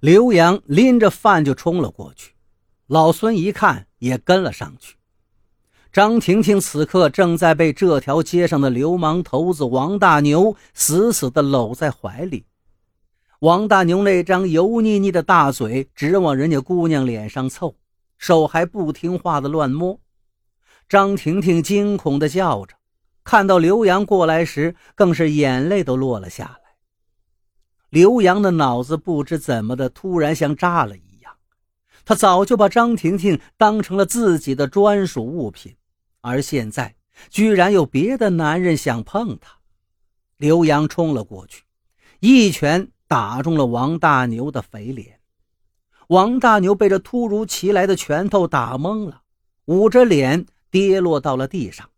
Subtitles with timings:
[0.00, 2.34] 刘洋拎着饭就冲了过去，
[2.86, 4.96] 老孙一看也跟了上去。
[5.90, 12.44] 张婷婷此刻正在被这条街上的流氓头子王大牛死死地搂在怀里。
[13.40, 17.74] 王大牛那张油腻腻的大嘴直往人家姑娘脸上凑，
[18.18, 19.98] 手还不听话的乱摸。
[20.86, 22.74] 张婷婷惊恐地叫着，
[23.24, 26.65] 看到刘洋过来时，更是眼泪都落了下来。
[27.90, 31.32] 刘洋的脑子不知怎么的，突然像炸了一样，
[32.04, 35.76] 他早就把张婷婷当成了自己的专属物品。
[36.20, 36.96] 而现在，
[37.30, 39.58] 居然有别的男人想碰她。
[40.36, 41.62] 刘洋冲了过去，
[42.20, 45.20] 一拳打中了王大牛的肥脸。
[46.08, 49.22] 王大牛被这突如其来的拳头打懵了，
[49.66, 51.88] 捂着脸跌落到了地上。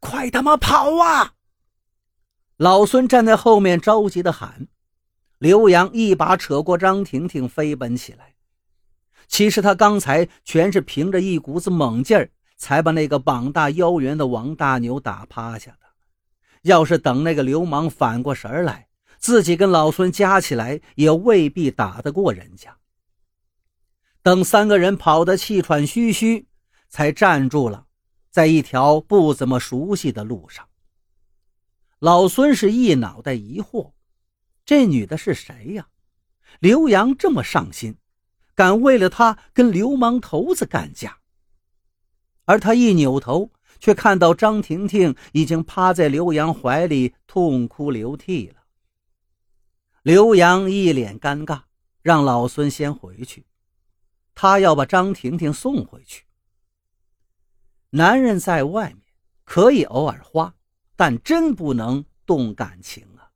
[0.00, 1.32] 快他妈跑啊！
[2.56, 4.68] 老孙站在后面着急的喊。
[5.38, 8.34] 刘洋一把扯过张婷婷，飞奔起来。
[9.28, 12.30] 其实他刚才全是凭着一股子猛劲儿。
[12.58, 15.80] 才把那个膀大腰圆的王大牛打趴下的。
[16.62, 22.78] 要是等那个流氓反过神来，自己跟老孙加起来也未必打得过人家。
[24.22, 26.48] 等三个人跑得气喘吁吁，
[26.88, 27.86] 才站住了，
[28.30, 30.66] 在一条不怎么熟悉的路上。
[32.06, 33.90] 老孙是一脑袋疑惑：
[34.64, 35.88] 这女的是谁呀？
[36.60, 37.96] 刘洋这么上心，
[38.54, 41.18] 敢为了她跟流氓头子干架？
[42.44, 48.62] 而他一扭头，却看到张婷婷已经趴在刘洋怀里痛哭流涕了。
[50.02, 51.62] 刘洋一脸尴尬，
[52.02, 53.46] 让老孙先回去，
[54.32, 56.26] 他要把张婷婷送回去。
[57.90, 59.02] 男人在外面
[59.42, 60.54] 可以偶尔花，
[60.96, 63.30] 但真不能动感情啊！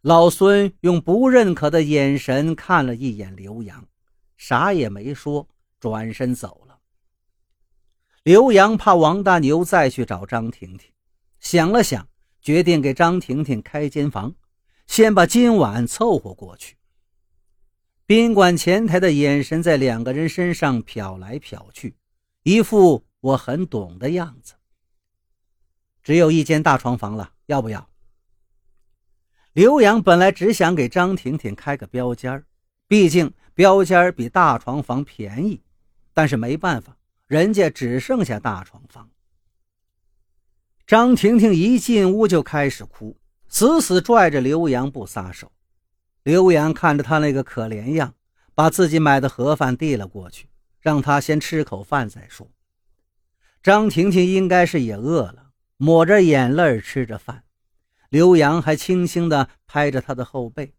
[0.00, 3.86] 老孙用不认可的眼神看了一眼刘洋，
[4.36, 5.48] 啥也没说，
[5.78, 6.78] 转身走了。
[8.22, 10.90] 刘洋怕王大牛再去找张婷婷，
[11.38, 12.08] 想了想，
[12.40, 14.34] 决定给张婷婷开间房，
[14.88, 16.76] 先把今晚凑合过去。
[18.04, 21.96] 宾馆前台的眼神在两个人身上瞟来瞟去，
[22.42, 24.54] 一副我很懂的样子。
[26.06, 27.88] 只有一间大床房了，要不要？
[29.54, 32.44] 刘洋本来只想给张婷婷开个标间
[32.86, 35.60] 毕竟标间比大床房便宜，
[36.14, 36.96] 但是没办法。
[37.26, 39.10] 人家只剩下大床房。
[40.86, 43.16] 张婷婷一进屋就开始哭，
[43.48, 45.50] 死死拽着刘洋不撒手。
[46.22, 48.14] 刘洋看着她那个可怜样，
[48.54, 50.46] 把自己买的盒饭递了过去，
[50.78, 52.48] 让她先吃口饭再说。
[53.60, 55.45] 张婷婷应该是也饿了，
[55.76, 57.44] 抹着眼泪吃着饭。
[58.08, 60.72] 刘洋还轻轻地拍着她的后背。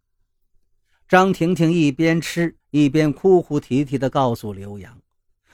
[1.07, 5.01] 张婷婷一边吃一边哭哭啼啼地告诉刘洋。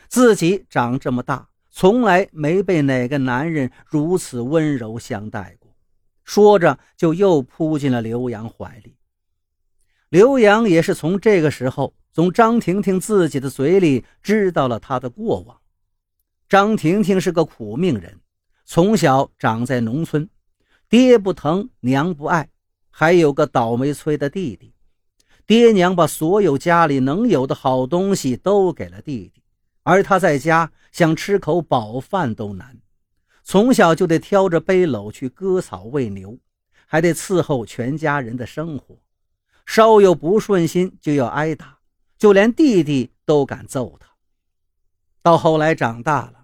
[0.08, 5.76] 自己长这么大，从来没被哪个男人如此温柔相待过。
[6.24, 8.96] 说着，就又扑进了刘洋怀里。
[10.10, 15.60] 刘洋也是从这个时候，从张婷婷自己的嘴里知道了他的过往。
[16.48, 18.20] 张婷婷是个苦命人，
[18.66, 20.30] 从小长在农村，
[20.90, 22.50] 爹不疼，娘不爱，
[22.90, 24.74] 还有个倒霉催的弟弟。
[25.46, 29.44] 爹娘把所有家里能有的好东西都给了弟弟。
[29.84, 32.80] 而他在家想吃口饱饭都难，
[33.44, 36.40] 从小就得挑着背篓去割草喂牛，
[36.86, 38.98] 还得伺候全家人的生活，
[39.66, 41.80] 稍有不顺心就要挨打，
[42.18, 44.08] 就连弟弟都敢揍他。
[45.22, 46.43] 到后来长大了，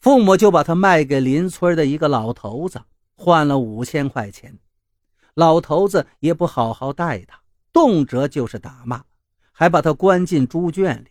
[0.00, 2.80] 父母就把他卖给邻村的一个老头子，
[3.14, 4.58] 换了五千块钱。
[5.34, 7.40] 老头子也不好好待他，
[7.70, 9.04] 动辄就是打骂，
[9.52, 11.08] 还把他关进猪圈里。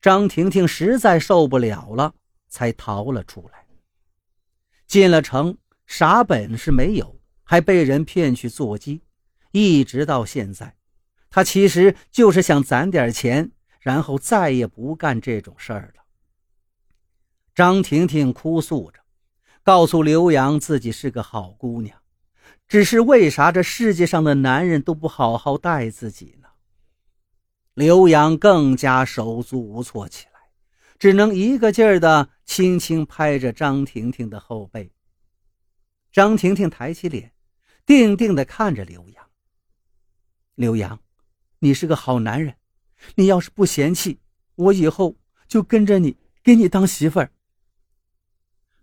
[0.00, 2.14] 张婷婷实在受不了了，
[2.48, 3.66] 才逃了出来。
[4.86, 9.02] 进了城，啥本事没有，还被人骗去做鸡，
[9.50, 10.76] 一直到现在，
[11.30, 13.50] 她其实就是想攒点钱，
[13.80, 16.03] 然后再也不干这种事儿了。
[17.54, 18.98] 张婷婷哭诉着，
[19.62, 21.96] 告诉刘洋自己是个好姑娘，
[22.66, 26.48] 只是为啥这世界上的男人都不好好待自己呢？
[27.74, 30.40] 刘洋更加手足无措起来，
[30.98, 34.90] 只能一个劲儿的轻轻拍着张婷婷的后背。
[36.10, 37.32] 张婷婷抬起脸，
[37.86, 39.24] 定定的看着刘洋。
[40.56, 40.98] 刘洋，
[41.60, 42.56] 你是个好男人，
[43.14, 44.18] 你要是不嫌弃
[44.56, 45.16] 我，以后
[45.46, 47.30] 就跟着你，给你当媳妇儿。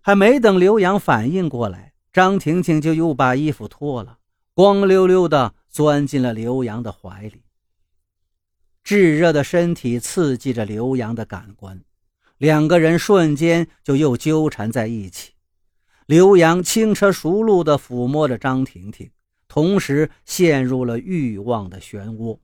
[0.04, 4.18] 还没等刘洋反应过来，张婷婷就又把衣服脱了，
[4.52, 7.44] 光溜溜的钻进了刘洋的怀里。
[8.82, 11.80] 炙热的身体刺激着刘洋的感官，
[12.36, 15.34] 两个人瞬间就又纠缠在一起。
[16.06, 19.08] 刘洋轻车熟路地抚摸着张婷婷，
[19.46, 22.40] 同时陷入了欲望的漩涡。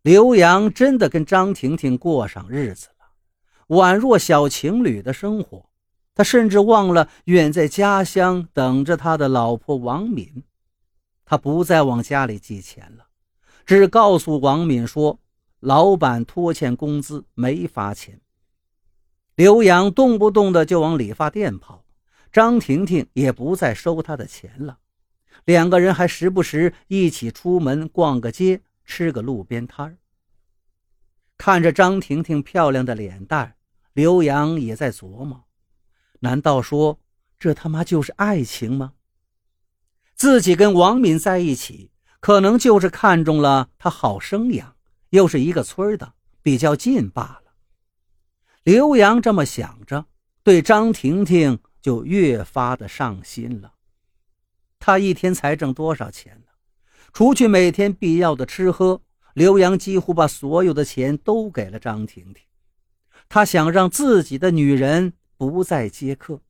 [0.00, 5.68] 刘洋真的跟张婷婷过上日子了，宛若小情侣的生活。
[6.14, 10.44] 他甚至忘了远在家乡等着他的老婆王敏，
[11.24, 13.06] 他不再往家里寄钱了，
[13.66, 15.18] 只告诉王敏说
[15.58, 18.20] ：“老板拖欠工资没发钱。”
[19.34, 21.84] 刘洋动不动的就往理发店跑，
[22.30, 24.78] 张婷婷也不再收他的钱了，
[25.44, 29.98] 两个人还时不时一起出门逛个街，吃个路边摊
[31.36, 33.56] 看着张婷婷漂亮的脸蛋，
[33.92, 35.42] 刘洋也在琢磨。
[36.24, 36.98] 难道说
[37.38, 38.94] 这他妈就是爱情吗？
[40.14, 44.74] 自己跟王敏在一起，可能就是看中了他好生养，
[45.10, 47.52] 又是一个村的，比较近罢了。
[48.62, 50.06] 刘洋这么想着，
[50.42, 53.74] 对张婷婷就越发的上心了。
[54.78, 56.52] 他一天才挣多少钱呢？
[57.12, 59.02] 除去每天必要的吃喝，
[59.34, 62.42] 刘洋几乎把所有的钱都给了张婷婷。
[63.28, 65.12] 他想让自己的女人。
[65.36, 66.40] 不再接客，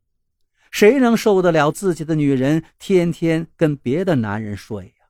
[0.70, 5.06] 谁能受得了自己的女人天天跟别的男人睡呀？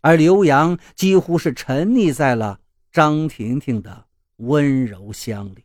[0.00, 2.60] 而刘洋几乎是沉溺在了
[2.92, 4.06] 张婷婷的
[4.36, 5.64] 温柔乡里。